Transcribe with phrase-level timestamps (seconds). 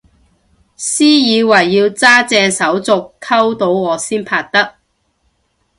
[0.75, 4.77] 私以為要揸正手續溝到我先拍得